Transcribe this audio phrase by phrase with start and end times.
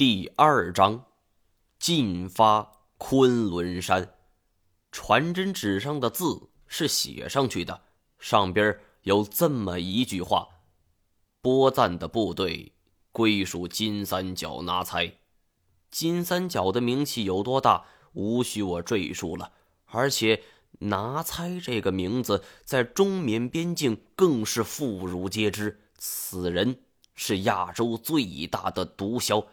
[0.00, 1.04] 第二章，
[1.78, 4.14] 进发昆仑山。
[4.90, 7.82] 传真纸上的字是写上去的，
[8.18, 10.48] 上边有这么一句话
[11.42, 12.72] ：“波赞的部队
[13.12, 15.18] 归属金三角拿猜。”
[15.92, 19.52] 金三角的名气有多大，无需我赘述了。
[19.84, 20.42] 而且
[20.78, 29.44] 拿猜这个名字在中缅边境更是妇孺皆知，此人是亚洲最大的毒枭。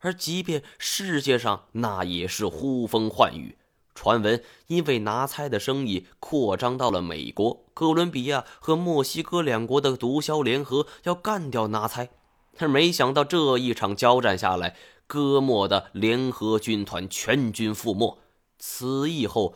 [0.00, 3.56] 而即便世界上那也是呼风唤雨，
[3.94, 12.10] 传闻因为拿猜的生意扩张到了美国、哥伦比亚和墨西哥两国的毒枭联合要干掉拿猜，
[12.58, 18.18] 而没想到这一场交战下来，哥莫的联合军团全军覆没。
[18.58, 19.54] 此役后，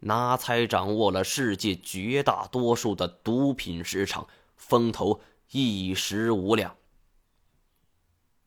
[0.00, 6.74] 拿猜掌握了世界绝大多数的毒品市场，风头一时无两。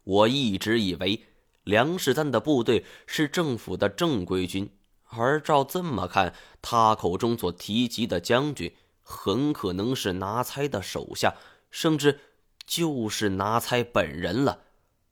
[0.03, 1.21] 我一直以为。
[1.65, 4.69] 梁世赞的部队是政府的正规军，
[5.05, 11.33] 而照这么看，他口中所提及的将军很可能是拿猜的手下，
[11.71, 12.19] 甚至
[12.67, 14.61] 就是拿猜本人了。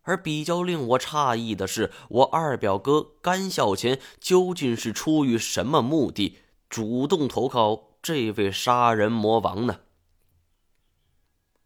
[0.04, 6.38] 而比较令我诧异的是，我二表哥甘孝乾究竟是出于什么目的，
[6.70, 9.80] 主动投靠这位杀人魔王呢？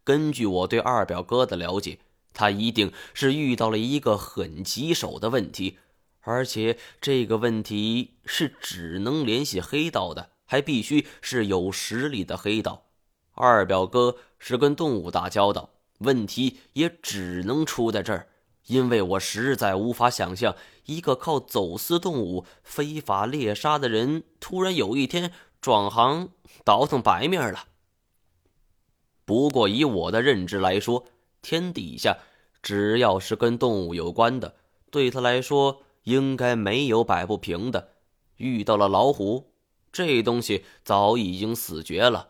[0.06, 2.00] 根据我对二表哥的了解。
[2.38, 5.80] 他一定是遇到了一个很棘手的问题，
[6.22, 12.86] 而且这个问题是只能联系黑道的，还必须是有实力的黑道。
[13.34, 18.28] 二表哥是跟动物打交道，问题也只能出在这儿，
[18.68, 26.30] 因为我实在无法想象一个靠走私动物、非法猎杀的人，突然有一天转行
[26.64, 27.66] 倒腾白面了。
[29.26, 31.06] 不过以我的认知来说，
[31.42, 32.20] 天底下。
[32.62, 34.56] 只要是跟动物有关的，
[34.92, 37.90] 对他来说应该没有摆不平的。
[38.38, 39.52] 遇到了老虎，
[39.92, 42.30] 这东西早已经死绝了；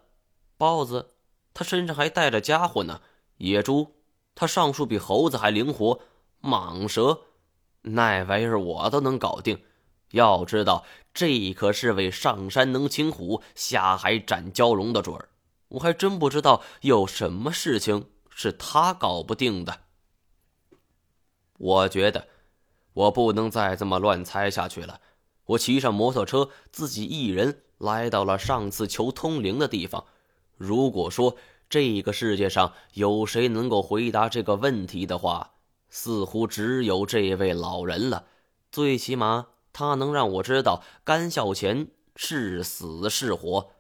[0.58, 1.12] 豹子，
[1.54, 3.02] 它身上还带着家伙呢；
[3.38, 3.96] 野猪，
[4.36, 6.00] 它上树比猴子还灵活；
[6.42, 7.22] 蟒蛇，
[7.82, 9.60] 那玩意儿我都能搞定。
[10.12, 15.28] 要知道，这可是位上山能擒虎，下海斩蛟龙的准儿。
[15.70, 19.82] 我还真不知道有什么事情是他搞不定的。
[21.58, 22.28] 我觉得，
[22.94, 25.02] 我不能再这么乱猜下去了。
[25.46, 30.06] 我骑上摩托车，自己一人来到了上次求通灵的地方。
[30.56, 31.38] 如果说
[31.70, 35.54] 这个世界上有谁能够回答这个问题的话，
[35.90, 38.28] 似乎只有这位老人了。
[38.72, 43.72] 最起码，他能让我知道甘孝乾是死是活。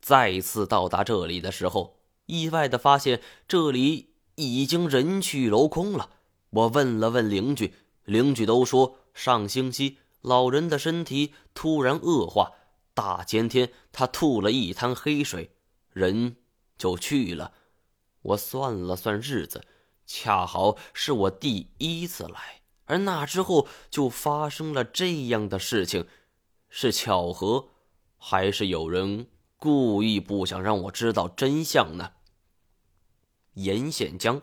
[0.00, 4.14] 再次到达这里的时候，意外的发现这里。
[4.38, 6.10] 已经人去楼空了。
[6.50, 12.52] 我问了问邻居，邻居都说上星期老人的身体突然恶化，
[12.94, 15.50] 大前天他吐了一滩黑水，
[15.92, 16.36] 人
[16.78, 17.52] 就去了。
[18.22, 19.64] 我算了算日子，
[20.06, 26.06] 恰好是我第一次来，而那之后就发生了这样的事情，
[26.68, 27.68] 是巧合，
[28.16, 29.26] 还是有人
[29.56, 32.12] 故意不想让我知道真相呢？
[33.58, 34.40] 严宪江，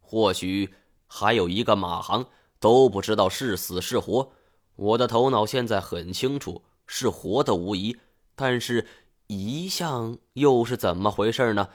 [0.00, 0.72] 或许
[1.06, 2.26] 还有一个马航，
[2.58, 4.32] 都不知道是死是活。
[4.76, 7.98] 我的头脑现在很清楚，是活的无疑，
[8.34, 8.86] 但是
[9.26, 11.68] 遗像又是怎么回事呢？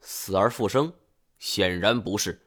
[0.00, 0.92] 死而复生，
[1.38, 2.46] 显然不是。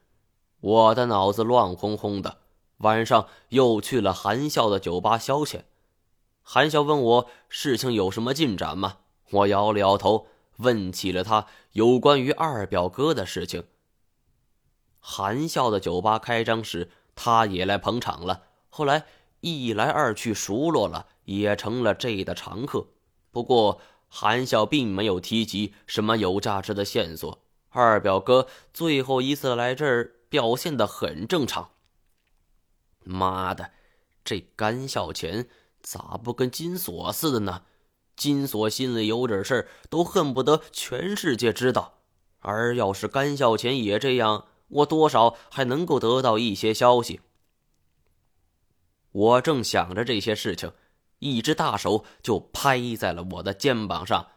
[0.61, 2.37] 我的脑子乱哄哄的。
[2.77, 5.63] 晚上又去了韩笑的酒吧消遣。
[6.41, 8.99] 韩笑问我事情有什么进展吗？
[9.31, 10.27] 我摇了摇头，
[10.59, 13.65] 问起了他有关于二表哥的事情。
[14.99, 18.43] 韩笑的酒吧开张时，他也来捧场了。
[18.69, 19.05] 后来
[19.41, 22.87] 一来二去熟络了，也成了这的常客。
[23.31, 27.39] 不过韩笑并没有提及什么有价值的线索。
[27.69, 31.69] 二表哥最后一次来这儿表现得很正常。
[33.03, 33.71] 妈的，
[34.23, 35.47] 这甘孝乾
[35.81, 37.61] 咋不跟金锁似的呢？
[38.15, 41.99] 金锁心里有点事儿，都恨不得全世界知道。
[42.39, 47.21] 而要是甘孝乾也这样，我多少还能够得到一些消息。
[49.11, 50.71] 我正想着这些事情，
[51.19, 54.27] 一只大手就拍在了我的肩膀上。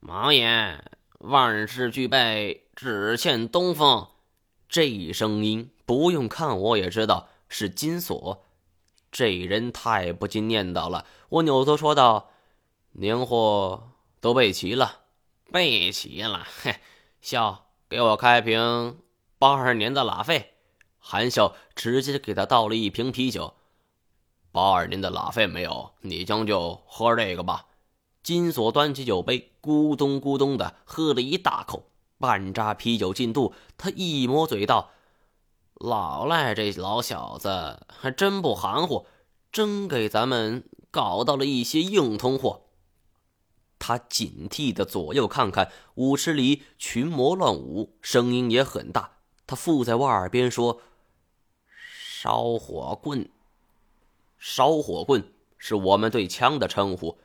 [0.00, 0.80] 毛爷，
[1.20, 4.08] 万事俱备，只欠东风。
[4.68, 8.44] 这一声音不用看我也知道是金锁。
[9.10, 11.06] 这人太不禁念叨了。
[11.30, 12.30] 我扭头说道
[12.92, 15.00] ：“年货都备齐了，
[15.50, 16.46] 备齐了。
[16.62, 16.76] 嘿，
[17.22, 18.98] 笑，给我开瓶。”
[19.38, 20.54] 八二年的拉菲，
[20.98, 23.54] 韩笑直接给他倒了一瓶啤酒。
[24.50, 27.66] 八二年的拉菲没有，你将就喝这个吧。
[28.20, 31.84] 金锁端起酒杯，咕咚咕咚的喝了一大口，
[32.18, 33.54] 半扎啤酒进肚。
[33.76, 34.90] 他一抹嘴道
[35.78, 39.06] ：“老赖这老小子还真不含糊，
[39.52, 42.62] 真给咱们搞到了一些硬通货。”
[43.78, 49.17] 他警惕的左右看看，舞池里群魔乱舞，声音也很大。
[49.48, 50.82] 他附在我耳边说
[51.80, 53.30] ：“烧火棍，
[54.38, 55.24] 烧火棍
[55.56, 57.16] 是我们对枪的称呼。”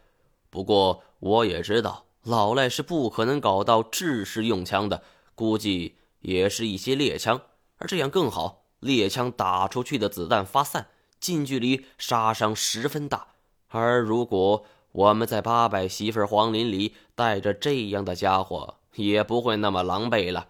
[0.50, 5.04] 不过我也知道，老赖是不可能搞到制式用枪的，
[5.36, 7.42] 估计也是一些猎枪，
[7.78, 8.64] 而这样更好。
[8.80, 10.88] 猎枪打出去的子弹发散，
[11.20, 13.28] 近距离杀伤十分大。
[13.68, 20.48] 而如果我们在八百媳妇黄林里带着这样的家伙，也不会那么狼狈了。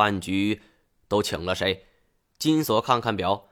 [0.00, 0.62] 饭局
[1.08, 1.84] 都请了谁？
[2.38, 3.48] 金锁看看表，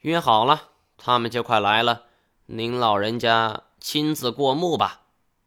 [0.00, 2.06] 约好了，他们就快来了。
[2.46, 3.62] 您老人家。
[3.78, 5.02] 亲自过目吧。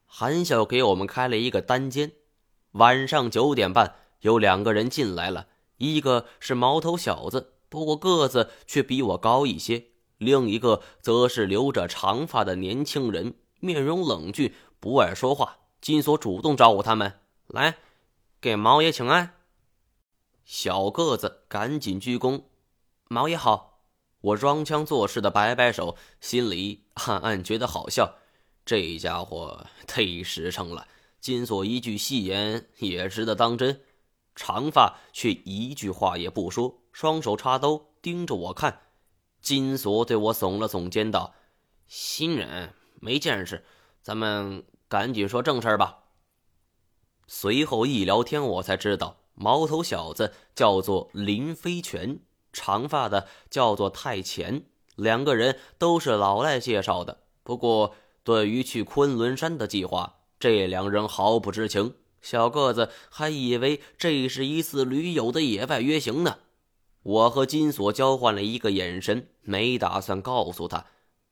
[0.06, 2.14] 韩笑给我们开了一个单间。
[2.72, 9.88] 晚上九点半，有两个人进来了，一个是毛头小子，不过个子却比我高一些；
[10.18, 15.58] 另一个则是留着长发的年轻人，面容冷峻，不爱说话。
[15.82, 17.76] 金锁主动招呼他们来，
[18.40, 19.34] 给毛爷请安。
[20.50, 22.42] 小个子赶紧鞠躬
[23.07, 23.84] ：“毛爷好。”
[24.19, 28.16] 我装腔作势的摆摆手，心里暗暗觉得好笑。
[28.66, 30.88] 这家伙忒实诚了，
[31.22, 33.84] 金锁一句戏言也值得当真。
[34.36, 38.81] 长发却一句话也不说，双手插兜盯着我看。
[39.44, 41.36] 金锁对我耸了耸肩道
[41.86, 43.63] ：“新人没见识，
[44.02, 46.06] 咱们赶紧说正事吧。”
[47.28, 52.20] 随后一聊天，我才知道毛头小子叫做林飞泉，
[52.54, 54.62] 长发的叫做太乾，
[54.96, 57.22] 两个人都是老赖介绍的。
[57.42, 57.96] 不过。
[58.22, 61.96] 对于去昆仑山的计划，这两人毫不知情。
[62.22, 66.38] 小个子还以为这是一次驴友的野外约行呢。
[67.02, 70.86] 我和金锁交换了一个眼神，没打算告诉他。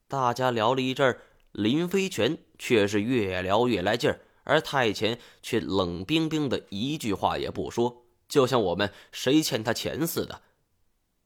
[0.08, 1.20] 大家聊了一阵，
[1.52, 10.42] 林飞泉却是越聊越来劲儿，而太前却冷冰冰的，一句话也不说，就像我们谁欠他钱似的。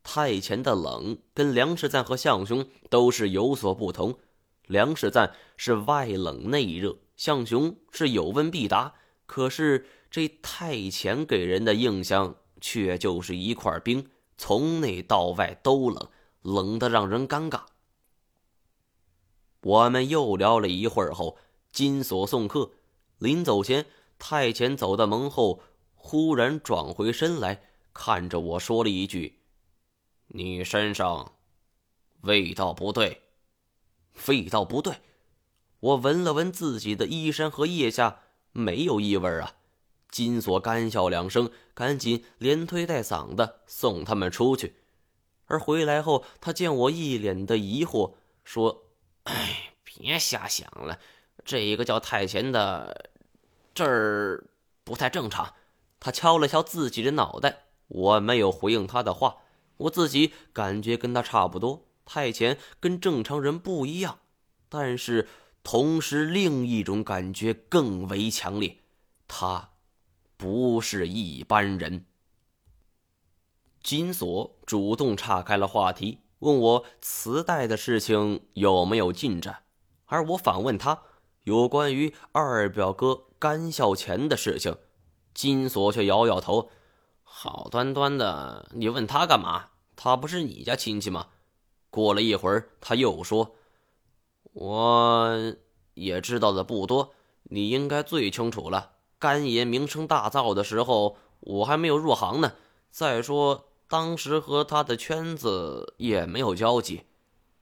[0.04, 4.18] 太前的冷跟梁世赞和向雄都是有所不同。
[4.66, 8.96] 梁世赞是外冷内热，向雄是有问必答。
[9.28, 14.08] 可是这太前给人的印象却就是一块冰，
[14.38, 16.10] 从内到外都冷，
[16.42, 17.62] 冷得让人尴尬。
[19.62, 21.38] 我们又聊了一会儿后，
[21.72, 22.72] 金锁送客，
[23.22, 23.86] 临走前，
[24.18, 25.62] 太前走到门后，
[25.94, 27.62] 忽然转回身来，
[27.94, 29.42] 看着我说了一句
[30.30, 31.36] ：“你身上
[32.22, 33.22] 味道不对。”
[34.28, 34.96] 味道不对，
[35.82, 38.24] 我闻了闻自己的衣衫和腋下，
[38.54, 39.54] 没有异味啊。
[40.10, 44.78] 金锁干笑两声，赶紧连推带搡的送他们出去。
[45.46, 48.88] 而回来后，他见我一脸的疑惑，说
[49.26, 51.00] ：“哎，别瞎想了，
[51.46, 53.11] 这个叫太前的
[53.74, 54.50] 这儿
[54.84, 55.54] 不太正常。”
[56.04, 59.38] 他敲了敲自己的脑袋，我没有回应他的话，
[59.78, 61.86] 我自己感觉跟他差不多。
[62.06, 64.18] 太前跟正常人不一样，
[64.68, 65.30] 但是
[65.64, 68.80] 同时另一种感觉更为强烈，
[69.28, 69.70] 他
[70.38, 72.06] 不是一般人。
[73.84, 79.64] 金锁主动岔开了话题，问我磁带的事情有没有进展，
[80.06, 81.04] 而我反问他
[81.44, 84.78] 有关于二表哥甘孝钱的事情。
[85.34, 86.70] 金锁却摇摇头
[87.24, 89.70] ：“好端端的，你问他干嘛？
[89.96, 91.28] 他不是你家亲戚吗？”
[91.90, 93.56] 过了一会儿，他又说
[94.54, 95.56] ：“我
[95.94, 98.92] 也知道的不多，你应该最清楚了。
[99.20, 102.54] 甘爷名声大噪的时候，我还没有入行呢。
[102.90, 107.04] 再说，当时和他的圈子也没有交集，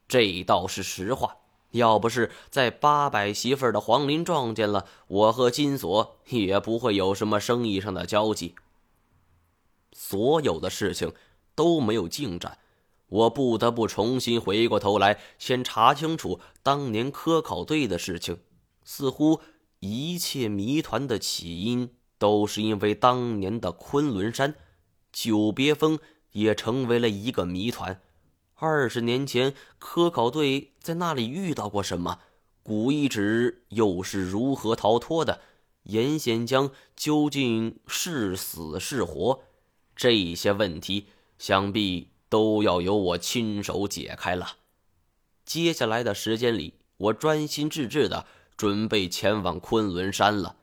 [0.08, 1.36] 这倒是实话。
[1.72, 8.54] 要不是在八百媳妇的黄林撞见了，我和金锁也不会有什么生意上的交集。
[9.92, 11.12] 所有的事情
[11.54, 12.58] 都没有进展。”
[13.10, 18.38] 我不得不重新回过头来，先查清楚当年科考队的事情。
[18.84, 19.40] 似乎
[19.80, 24.54] 一切谜团的起因都是因为当年的昆仑山，
[25.12, 25.98] 久别峰
[26.30, 28.00] 也成为了一个谜团。
[28.62, 32.18] 二十年前，科考队在那里遇到过什么？
[32.62, 35.40] 古遗址又是如何逃脱的？
[35.84, 39.40] 严显江究竟是死是活？
[39.96, 41.06] 这些问题。
[41.38, 44.58] 想必都要由我亲手解开了。
[45.46, 48.26] 接下来的时间里，我专心致志的
[48.58, 50.56] 准备前往昆仑山了。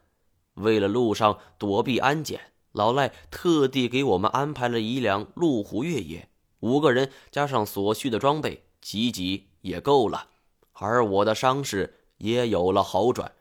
[0.54, 10.30] 为了路上躲避安检，老赖特地给我们安排了一辆路虎越野，五个人加上所需的装备，挤挤也够了。
[10.74, 13.34] 而我的伤势也有了好转。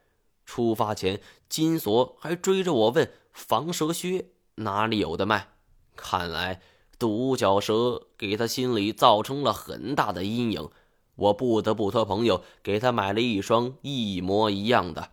[0.45, 5.49] 出发前，金锁还追着我问防蛇靴哪里有的卖。
[5.97, 6.61] 看来
[6.99, 10.71] 独角蛇给他心里造成了很大的阴影，
[11.17, 15.13] 我不得不托朋友给他买了一双一模一样的。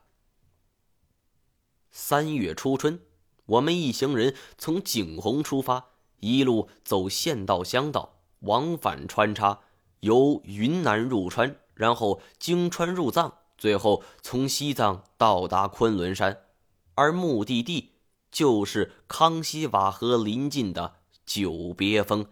[1.90, 3.02] 三月初春，
[3.46, 5.93] 我们一行人从景洪出发，
[6.24, 9.60] 一路走县道、乡道，往返穿插，
[10.00, 13.40] 由云南入川，然后经川入藏。
[13.58, 16.40] 最后从西藏到达昆仑山，
[16.96, 17.92] 而目的地
[18.32, 22.26] 就是康熙瓦河临近的久别峰。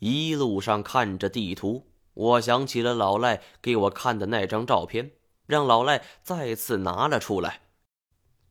[0.00, 5.12] 一路上看着地图，我想起了老赖给我看的那张照片，
[5.46, 7.60] 让老赖再次拿了出来。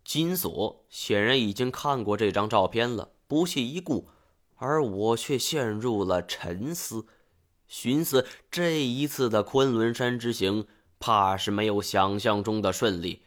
[0.05, 4.09] 金锁显然已经看过这张照片了，不屑一顾，
[4.61, 7.07] 而我却陷入了沉思，
[7.67, 10.67] 寻思这一次的昆仑山之行。
[10.99, 13.23] 怕是没有想象中的顺利，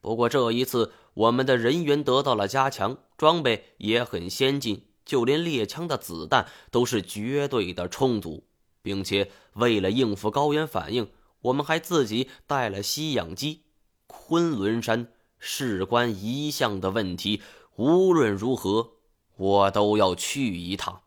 [0.00, 8.48] 不过这一次我们的人员得到了加强，装备也很先进，就连猎枪的子弹都是绝对的充足，
[8.82, 11.12] 并且为了应付高原反应，
[11.42, 13.62] 我们还自己带了吸氧机。
[14.08, 17.40] 昆仑山事关一项的问题，
[17.76, 18.94] 无论如何
[19.42, 21.02] 我都要去一趟。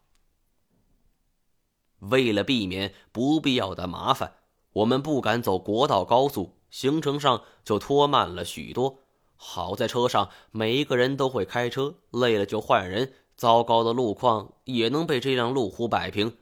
[2.00, 4.34] 为了避免不必要的麻烦。
[4.74, 9.00] 我们不敢走国道高速，行程上就拖慢了许多。
[9.38, 13.14] 好在车上每一个人都会开车，累了就换人。
[13.38, 16.36] 糟糕的路况也能被这辆路虎摆平。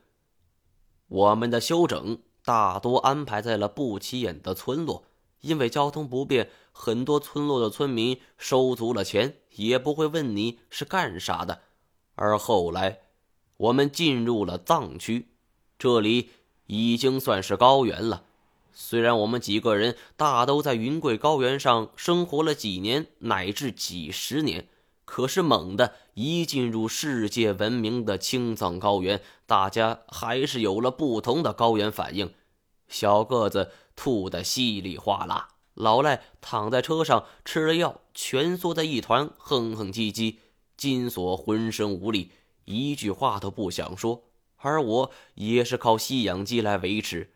[1.08, 5.04] 我们的休整大多安排在了不起眼的村落，
[5.42, 11.62] 因为交通不便，很多村落的村民收足了钱，也不会问你是干啥的。
[12.16, 13.00] 而后来，
[13.58, 15.28] 我们进入了藏区，
[15.78, 16.30] 这里。
[16.66, 18.24] 已经算是高原了。
[18.72, 24.70] 虽然我们几个人大都在云贵高原上生活了几年乃至几十年，
[25.04, 32.34] 可是猛地一进入世界闻名的青藏高原，大家还是有了不同的高原反应。
[32.88, 40.38] 小个子吐得稀里哗啦，老赖躺在车上吃了药，蜷缩在一团，哼哼唧唧。
[40.78, 42.32] 金锁浑身无力，
[42.66, 44.24] 一句话都不想说。
[44.58, 47.32] 而我也是靠吸氧机来维持，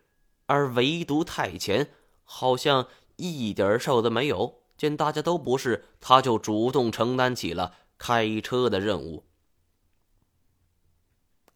[0.46, 1.90] 而唯独太前
[2.24, 4.60] 好像一点事儿都没有。
[4.78, 9.24] 见大家都不是，他就主动承担起了开车的任务。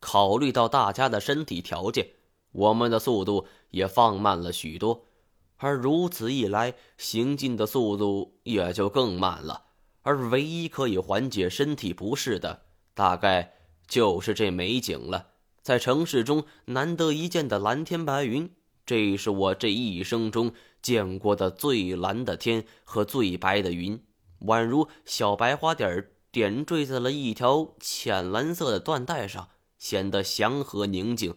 [0.00, 2.10] 考虑到大家的身体条件，
[2.50, 5.04] 我们的速度也放慢了许多。
[5.58, 9.66] 而如此一来，行进的速度也就更慢了。
[10.02, 12.62] 而唯一可以缓解身体不适的，
[12.94, 13.54] 大概
[13.86, 15.28] 就是这美景了。
[15.62, 18.50] 在城市中难得一见的蓝天白云，
[18.84, 24.02] 这是我这一生中见过的最蓝的天和最白的云，
[24.40, 31.36] 宛如小白花点点缀在了一条浅蓝色的缎带上，显得祥和宁静。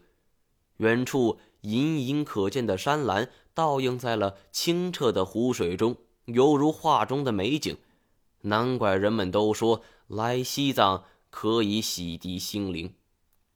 [0.77, 7.77] 远处隐隐可见的山岚倒映在了清澈的湖水中，犹如画中的美景。
[8.45, 12.93] 难怪人们都说来西藏可以洗涤心灵。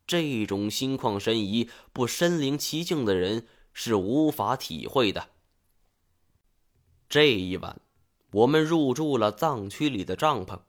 [0.05, 5.29] 这种心旷神怡、不身临其境的人是无法体会的。
[7.07, 7.79] 这一晚，
[8.31, 10.59] 我们入住了藏区里的帐篷。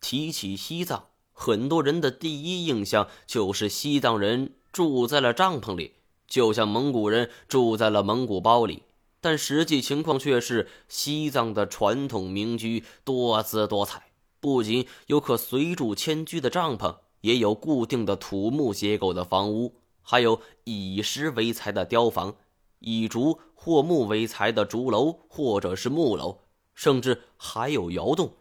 [0.00, 5.94] 提起西藏，很多人的第一印象就是西藏人住在了帐篷里，
[6.26, 8.82] 就像蒙古人住在了蒙古包里。
[9.22, 16.96] 但实际情况却是，西藏的传统民居多姿多彩，不仅有可随处迁居的帐篷。
[17.22, 22.34] 也有固定的土木结构的房屋，还有以石为材的雕房，
[22.80, 26.40] 以竹或木为材的竹楼或者是木楼，
[26.74, 28.32] 甚至还有窑洞。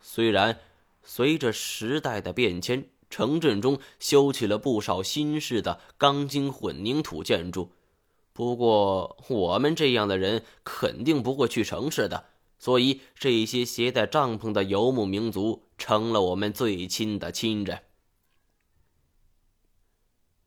[0.00, 0.58] 虽然
[1.04, 7.70] 随着时代的变迁，城镇中修起了不少新式的钢筋混凝土建筑，
[8.34, 12.26] 不过我们这样的人肯定不会去城市的，
[12.58, 17.82] 所以这些携带帐篷的游牧民族成了我们最亲的亲人。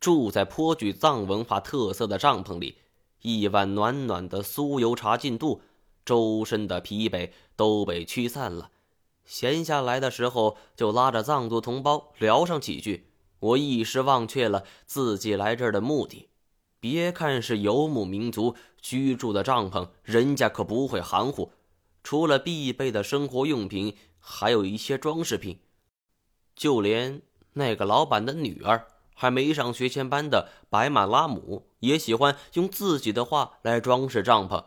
[0.01, 2.77] 住在颇具藏文化特色的帐篷里，
[3.21, 5.61] 一碗暖暖的酥油茶进肚，
[6.05, 8.69] 周身的疲惫都被驱散了。
[9.23, 13.07] 闲下来的时候，就拉着藏族同胞聊上几句。
[13.39, 16.27] 我一时忘却了自己来这儿的目的。
[16.89, 21.51] 别看是游牧民族居住的帐篷，人家可不会含糊。
[22.01, 25.59] 除了必备的生活用品，还有一些装饰品。
[26.55, 27.21] 就连
[27.53, 34.63] 那个老板的女儿，还没上学前班的白马拉姆，也喜欢用自己的画来装饰帐篷。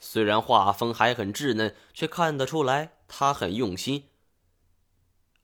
[0.00, 4.06] 虽然画风还很稚嫩，却看得出来他很用心。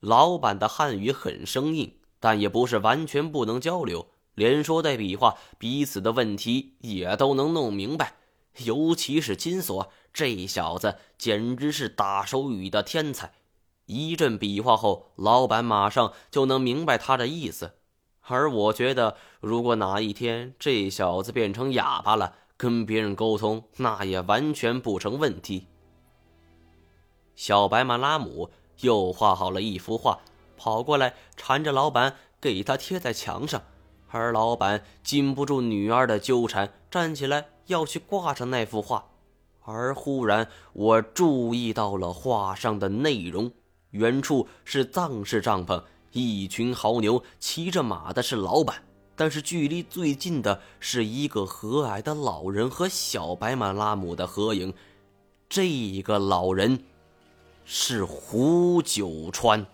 [0.01, 4.09] 老板的汉语很生硬，但也不是完全不能交流。
[4.37, 8.15] 连说带比划，彼此的问题也都能弄明白。
[8.65, 13.33] 尤其是金锁，这小子简直是打手语的天才。
[13.87, 17.73] 一阵比划后，老板马上就能明白他的意思。
[18.29, 25.67] 而我觉得，如果哪一天这小子变成哑巴了，跟别人沟通，那也完全不成问题。
[27.35, 28.51] 小白马拉姆
[28.81, 30.21] 又画好了一幅画，
[30.57, 33.63] 跑过来缠着老板，给他贴在墙上。
[34.09, 39.05] 而老板禁不住女儿的纠缠，站起来要去挂上那幅画。
[39.65, 43.51] 而忽然，我注意到了画上的内容：
[43.91, 45.83] 远处是藏式帐篷，
[46.13, 48.83] 一群牦牛，骑着马的是老板，
[49.17, 54.73] 但是距离最近的是一个和蔼的老人和小白马拉姆的合影。
[55.49, 56.85] 这个老人
[57.65, 59.67] 是胡九川。